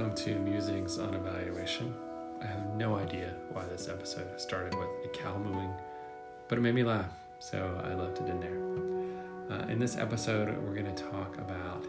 welcome 0.00 0.16
to 0.16 0.34
Musings 0.36 0.98
on 0.98 1.12
Evaluation. 1.12 1.94
I 2.40 2.46
have 2.46 2.74
no 2.74 2.96
idea 2.96 3.34
why 3.52 3.66
this 3.66 3.86
episode 3.86 4.40
started 4.40 4.74
with 4.74 4.88
a 5.04 5.08
cow 5.08 5.36
mooing, 5.36 5.74
but 6.48 6.56
it 6.56 6.62
made 6.62 6.74
me 6.74 6.82
laugh, 6.82 7.12
so 7.38 7.78
I 7.84 7.92
left 7.92 8.18
it 8.18 8.26
in 8.26 8.40
there. 8.40 9.58
Uh, 9.58 9.66
in 9.66 9.78
this 9.78 9.98
episode, 9.98 10.56
we're 10.64 10.72
going 10.72 10.94
to 10.94 11.02
talk 11.02 11.36
about 11.36 11.84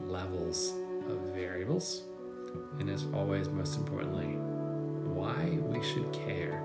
levels 0.00 0.72
of 1.08 1.18
variables, 1.36 2.02
and 2.80 2.90
as 2.90 3.06
always, 3.14 3.48
most 3.48 3.76
importantly, 3.76 4.34
why 5.14 5.56
we 5.60 5.80
should 5.84 6.12
care. 6.12 6.60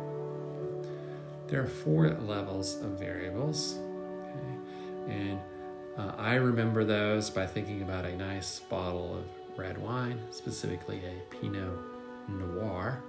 There 1.45 1.61
are 1.61 1.68
four 1.68 2.09
levels 2.09 2.82
of 2.82 2.98
variables, 2.98 3.77
okay? 4.32 5.13
and 5.13 5.39
uh, 5.96 6.13
I 6.18 6.36
remember 6.36 6.83
those 6.83 7.29
by 7.29 7.46
thinking 7.46 7.83
about 7.83 8.05
a 8.05 8.16
nice 8.16 8.61
bottle 8.61 9.19
of 9.19 9.40
red 9.57 9.78
wine, 9.78 10.19
specifically 10.32 11.01
a 11.05 11.36
Pinot 11.36 11.78
Noir, 12.28 13.04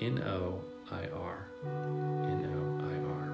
N 0.00 0.22
O 0.22 0.60
I 0.90 1.08
R. 1.08 1.48
N 1.64 2.50
O 2.54 2.64
I 2.88 2.96
R. 3.10 3.24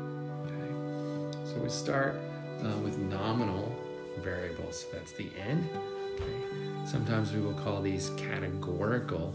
Okay. 0.47 1.51
So 1.51 1.61
we 1.63 1.69
start 1.69 2.15
uh, 2.63 2.79
with 2.79 2.99
nominal 2.99 3.75
variables. 4.23 4.81
So 4.81 4.87
That's 4.93 5.13
the 5.13 5.31
N. 5.39 5.69
Okay. 6.15 6.87
Sometimes 6.87 7.33
we 7.33 7.41
will 7.41 7.55
call 7.55 7.81
these 7.83 8.11
categorical 8.17 9.35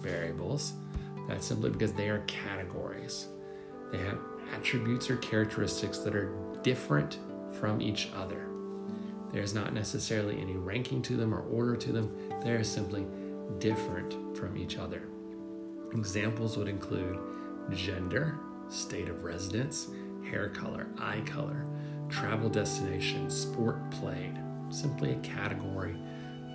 variables. 0.00 0.72
That's 1.28 1.46
simply 1.46 1.70
because 1.70 1.92
they 1.92 2.08
are 2.08 2.20
categories. 2.26 3.28
They 3.92 3.98
have 3.98 4.18
attributes 4.54 5.10
or 5.10 5.16
characteristics 5.16 5.98
that 5.98 6.14
are 6.14 6.32
different 6.62 7.18
from 7.52 7.80
each 7.80 8.08
other. 8.16 8.48
There's 9.32 9.54
not 9.54 9.74
necessarily 9.74 10.40
any 10.40 10.56
ranking 10.56 11.02
to 11.02 11.16
them 11.16 11.34
or 11.34 11.40
order 11.40 11.76
to 11.76 11.92
them. 11.92 12.10
They 12.42 12.50
are 12.52 12.64
simply 12.64 13.06
different 13.58 14.36
from 14.36 14.56
each 14.56 14.78
other. 14.78 15.02
Examples 15.92 16.56
would 16.56 16.68
include 16.68 17.18
gender, 17.74 18.38
state 18.68 19.08
of 19.08 19.24
residence, 19.24 19.88
hair 20.30 20.48
color, 20.48 20.86
eye 20.98 21.22
color, 21.26 21.66
travel 22.08 22.48
destination, 22.48 23.30
sport 23.30 23.90
played. 23.90 24.38
Simply 24.70 25.12
a 25.12 25.16
category, 25.16 25.96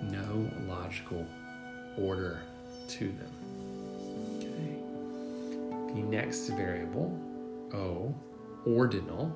no 0.02 0.50
logical 0.66 1.26
order 1.98 2.42
to 2.88 3.06
them. 3.06 3.30
The 5.94 6.02
next 6.02 6.48
variable, 6.48 7.18
O, 7.72 8.14
ordinal, 8.66 9.28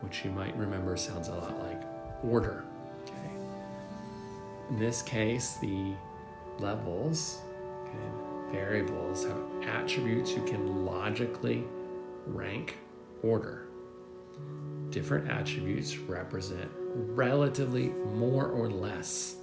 which 0.00 0.24
you 0.24 0.30
might 0.30 0.56
remember 0.56 0.96
sounds 0.96 1.28
a 1.28 1.32
lot 1.32 1.58
like 1.58 1.95
order. 2.24 2.64
Okay. 3.04 3.14
In 4.70 4.78
this 4.78 5.02
case, 5.02 5.56
the 5.60 5.94
levels, 6.58 7.40
okay, 7.84 8.52
variables 8.52 9.24
have 9.24 9.38
attributes 9.66 10.32
you 10.32 10.42
can 10.42 10.84
logically 10.84 11.64
rank 12.26 12.76
order. 13.22 13.66
Different 14.90 15.30
attributes 15.30 15.96
represent 15.98 16.70
relatively 16.94 17.88
more 17.88 18.46
or 18.46 18.70
less 18.70 19.36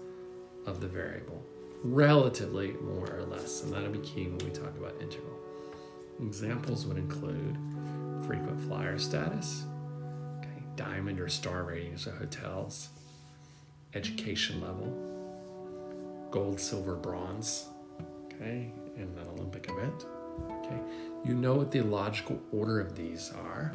of 0.66 0.80
the 0.80 0.88
variable. 0.88 1.44
Relatively 1.84 2.74
more 2.74 3.14
or 3.14 3.24
less. 3.24 3.64
And 3.64 3.74
that'll 3.74 3.90
be 3.90 4.00
key 4.00 4.28
when 4.28 4.38
we 4.38 4.52
talk 4.52 4.76
about 4.78 4.96
interval. 5.02 5.38
Examples 6.22 6.86
would 6.86 6.98
include 6.98 7.58
frequent 8.26 8.62
flyer 8.62 8.98
status, 8.98 9.66
diamond 10.76 11.20
or 11.20 11.30
star 11.30 11.64
ratings 11.64 12.08
of 12.08 12.18
hotels, 12.18 12.90
education 13.94 14.62
level, 14.62 16.28
gold, 16.32 16.60
silver, 16.60 16.96
bronze, 16.96 17.68
okay, 18.26 18.72
in 18.96 19.04
an 19.04 19.28
Olympic 19.36 19.70
event. 19.70 20.06
Okay, 20.50 20.80
you 21.24 21.36
know 21.36 21.54
what 21.54 21.72
the 21.72 21.82
logical 21.82 22.42
order 22.52 22.80
of 22.80 22.96
these 22.96 23.32
are. 23.32 23.74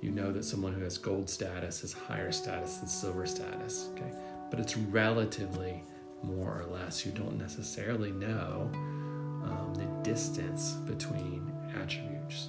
You 0.00 0.10
know 0.10 0.32
that 0.32 0.44
someone 0.44 0.72
who 0.72 0.82
has 0.82 0.98
gold 0.98 1.28
status 1.28 1.80
has 1.80 1.92
higher 1.92 2.32
status 2.32 2.76
than 2.76 2.88
silver 2.88 3.26
status, 3.26 3.88
okay, 3.92 4.12
but 4.50 4.60
it's 4.60 4.76
relatively 4.76 5.82
more 6.22 6.60
or 6.60 6.66
less. 6.72 7.04
You 7.04 7.12
don't 7.12 7.38
necessarily 7.38 8.12
know 8.12 8.70
um, 8.72 9.72
the 9.74 9.86
distance 10.08 10.72
between 10.72 11.52
attributes. 11.80 12.48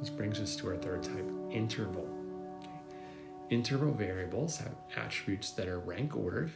This 0.00 0.10
brings 0.10 0.40
us 0.40 0.56
to 0.56 0.68
our 0.68 0.76
third 0.76 1.02
type 1.02 1.30
interval. 1.50 2.08
Interval 3.50 3.92
variables 3.92 4.58
have 4.58 4.76
attributes 4.96 5.50
that 5.52 5.66
are 5.66 5.80
rank 5.80 6.16
ordered, 6.16 6.52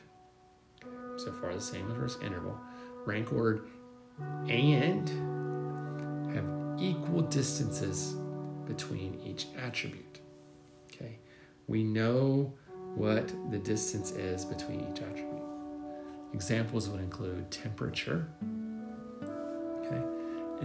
so 1.16 1.32
far 1.32 1.52
the 1.52 1.60
same 1.60 1.90
as 1.90 1.96
first 1.96 2.22
interval, 2.22 2.56
rank 3.04 3.32
ordered, 3.32 3.66
and 4.48 5.08
have 6.32 6.44
equal 6.80 7.22
distances 7.22 8.14
between 8.66 9.20
each 9.24 9.46
attribute. 9.58 10.20
Okay, 10.92 11.18
we 11.66 11.82
know 11.82 12.54
what 12.94 13.32
the 13.50 13.58
distance 13.58 14.12
is 14.12 14.44
between 14.44 14.80
each 14.80 15.02
attribute. 15.02 15.42
Examples 16.32 16.88
would 16.88 17.00
include 17.00 17.50
temperature. 17.50 18.28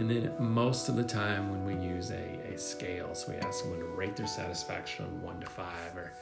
And 0.00 0.10
then 0.10 0.32
most 0.38 0.88
of 0.88 0.96
the 0.96 1.04
time 1.04 1.50
when 1.50 1.62
we 1.66 1.86
use 1.86 2.10
a, 2.10 2.54
a 2.54 2.58
scale, 2.58 3.14
so 3.14 3.32
we 3.32 3.36
ask 3.36 3.60
someone 3.60 3.80
to 3.80 3.84
rate 3.84 4.16
their 4.16 4.26
satisfaction 4.26 5.04
on 5.04 5.20
one 5.20 5.38
to 5.40 5.46
five 5.46 5.94
or 5.94 6.14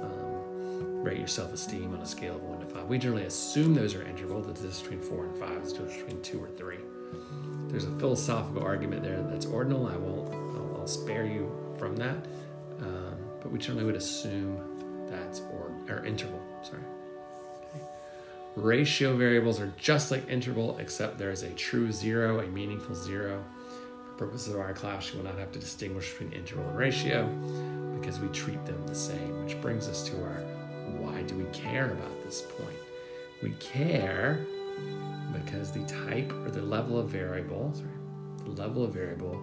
um, 0.00 1.02
rate 1.02 1.18
your 1.18 1.26
self 1.26 1.52
esteem 1.52 1.92
on 1.94 2.00
a 2.00 2.06
scale 2.06 2.36
of 2.36 2.44
one 2.44 2.60
to 2.60 2.66
five. 2.66 2.86
We 2.86 2.96
generally 2.96 3.24
assume 3.24 3.74
those 3.74 3.96
are 3.96 4.06
interval, 4.06 4.40
this 4.40 4.62
is 4.62 4.80
between 4.80 5.00
four 5.00 5.24
and 5.24 5.36
five, 5.36 5.62
is 5.64 5.72
between 5.72 6.22
two 6.22 6.44
or 6.44 6.48
three. 6.50 6.78
There's 7.66 7.86
a 7.86 7.98
philosophical 7.98 8.62
argument 8.62 9.02
there 9.02 9.20
that's 9.24 9.46
ordinal. 9.46 9.88
I 9.88 9.96
won't, 9.96 10.32
I'll, 10.32 10.82
I'll 10.82 10.86
spare 10.86 11.26
you 11.26 11.50
from 11.76 11.96
that. 11.96 12.24
Um, 12.82 13.16
but 13.40 13.50
we 13.50 13.58
generally 13.58 13.84
would 13.84 13.96
assume 13.96 15.08
that's 15.10 15.40
or, 15.40 15.72
or 15.88 16.06
interval, 16.06 16.40
sorry. 16.62 16.82
Ratio 18.56 19.16
variables 19.16 19.60
are 19.60 19.72
just 19.76 20.10
like 20.10 20.28
interval, 20.28 20.78
except 20.78 21.18
there 21.18 21.30
is 21.30 21.42
a 21.42 21.50
true 21.50 21.90
zero, 21.90 22.40
a 22.40 22.46
meaningful 22.46 22.94
zero. 22.94 23.44
For 24.06 24.26
purposes 24.26 24.54
of 24.54 24.60
our 24.60 24.72
class, 24.72 25.10
you 25.10 25.18
will 25.18 25.24
not 25.24 25.38
have 25.38 25.50
to 25.52 25.58
distinguish 25.58 26.12
between 26.12 26.32
interval 26.32 26.68
and 26.68 26.76
ratio 26.76 27.26
because 27.98 28.20
we 28.20 28.28
treat 28.28 28.64
them 28.64 28.86
the 28.86 28.94
same, 28.94 29.44
which 29.44 29.60
brings 29.60 29.88
us 29.88 30.04
to 30.08 30.22
our 30.22 30.44
why 30.98 31.22
do 31.22 31.34
we 31.36 31.44
care 31.52 31.90
about 31.90 32.22
this 32.24 32.42
point? 32.42 32.78
We 33.42 33.50
care 33.58 34.46
because 35.32 35.72
the 35.72 35.84
type 35.84 36.32
or 36.32 36.50
the 36.50 36.62
level 36.62 36.98
of 36.98 37.08
variable, 37.08 37.72
sorry, 37.74 37.88
the 38.44 38.62
level 38.62 38.84
of 38.84 38.94
variable 38.94 39.42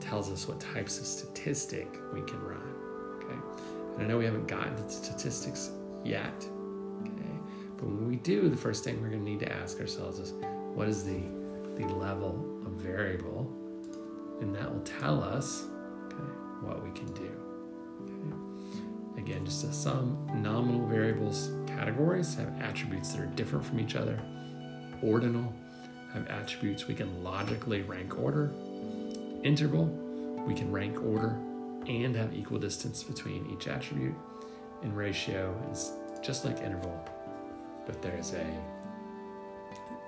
tells 0.00 0.30
us 0.30 0.48
what 0.48 0.60
types 0.60 0.98
of 0.98 1.06
statistic 1.06 1.88
we 2.12 2.22
can 2.22 2.40
run. 2.40 2.74
Okay. 3.22 3.36
And 3.94 4.02
I 4.02 4.06
know 4.06 4.18
we 4.18 4.24
haven't 4.24 4.48
gotten 4.48 4.74
to 4.76 4.90
statistics 4.90 5.70
yet. 6.04 6.44
Okay. 7.80 7.86
But 7.86 7.88
when 7.88 8.08
we 8.08 8.16
do, 8.16 8.48
the 8.48 8.56
first 8.56 8.84
thing 8.84 9.00
we're 9.00 9.08
going 9.08 9.24
to 9.24 9.30
need 9.30 9.40
to 9.40 9.52
ask 9.52 9.80
ourselves 9.80 10.18
is 10.18 10.32
what 10.74 10.88
is 10.88 11.04
the 11.04 11.20
the 11.76 11.86
level 11.86 12.34
of 12.66 12.72
variable? 12.72 13.50
And 14.40 14.54
that 14.54 14.72
will 14.72 14.82
tell 14.82 15.22
us 15.22 15.64
okay, 16.06 16.16
what 16.62 16.82
we 16.84 16.90
can 16.92 17.12
do. 17.14 17.30
Again, 19.16 19.44
just 19.44 19.74
some 19.74 20.26
nominal 20.34 20.86
variables 20.86 21.50
categories 21.66 22.34
have 22.34 22.60
attributes 22.60 23.12
that 23.12 23.20
are 23.20 23.26
different 23.26 23.64
from 23.64 23.78
each 23.78 23.94
other. 23.94 24.18
Ordinal 25.02 25.52
have 26.12 26.26
attributes 26.28 26.86
we 26.86 26.94
can 26.94 27.22
logically 27.22 27.82
rank 27.82 28.18
order. 28.18 28.52
Interval, 29.42 29.86
we 30.46 30.54
can 30.54 30.72
rank 30.72 31.02
order 31.02 31.38
and 31.86 32.16
have 32.16 32.34
equal 32.34 32.58
distance 32.58 33.02
between 33.02 33.48
each 33.50 33.68
attribute. 33.68 34.14
And 34.82 34.96
ratio 34.96 35.54
is 35.70 35.92
just 36.22 36.44
like 36.44 36.60
interval, 36.60 37.04
but 37.90 38.02
there's 38.02 38.32
a 38.34 38.46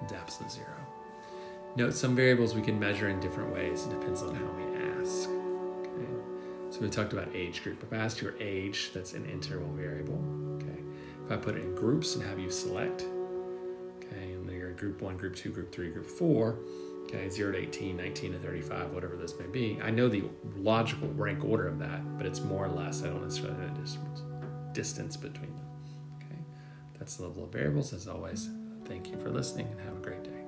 depth 0.09 0.41
of 0.41 0.51
zero. 0.51 0.67
Note 1.75 1.95
some 1.95 2.15
variables 2.15 2.55
we 2.55 2.63
can 2.63 2.79
measure 2.79 3.09
in 3.09 3.19
different 3.19 3.53
ways. 3.53 3.87
It 3.87 3.91
depends 3.99 4.23
on 4.23 4.35
how 4.35 4.47
we 4.53 5.01
ask. 5.01 5.29
So 6.71 6.81
we 6.81 6.89
talked 6.89 7.13
about 7.13 7.29
age 7.35 7.63
group. 7.63 7.83
If 7.83 7.93
I 7.93 7.97
ask 7.97 8.23
your 8.23 8.35
age, 8.41 8.93
that's 8.95 9.13
an 9.13 9.27
interval 9.27 9.69
variable. 9.75 10.19
Okay. 10.57 10.81
If 11.27 11.33
I 11.33 11.37
put 11.37 11.57
it 11.57 11.65
in 11.65 11.75
groups 11.75 12.15
and 12.15 12.25
have 12.25 12.39
you 12.39 12.51
select, 12.51 13.03
okay, 13.99 14.33
and 14.33 14.49
then 14.49 14.57
you're 14.57 14.71
in 14.71 14.77
group 14.77 15.03
one, 15.03 15.19
group 15.19 15.37
two, 15.37 15.51
group 15.51 15.71
three, 15.71 15.91
group 15.91 16.07
four, 16.07 16.61
okay, 17.05 17.29
0 17.29 17.53
to 17.53 17.59
18, 17.59 17.97
19 17.97 18.33
to 18.33 18.39
35, 18.39 18.91
whatever 18.91 19.17
this 19.17 19.39
may 19.39 19.47
be. 19.47 19.79
I 19.83 19.91
know 19.91 20.09
the 20.09 20.25
logical 20.57 21.09
rank 21.09 21.45
order 21.45 21.69
of 21.69 21.79
that, 21.81 22.17
but 22.17 22.27
it's 22.27 22.41
more 22.41 22.65
or 22.65 22.71
less. 22.71 23.03
I 23.03 23.09
don't 23.09 23.23
necessarily 23.23 23.59
know 23.59 23.75
the 23.75 23.81
distance, 23.81 24.23
distance 24.73 25.17
between 25.19 25.55
them. 25.57 25.72
That's 27.03 27.17
the 27.17 27.25
level 27.25 27.43
of 27.43 27.51
variables. 27.51 27.93
As 27.93 28.07
always, 28.07 28.49
thank 28.85 29.11
you 29.11 29.19
for 29.19 29.29
listening 29.29 29.67
and 29.67 29.81
have 29.81 29.97
a 29.97 30.01
great 30.01 30.23
day. 30.23 30.42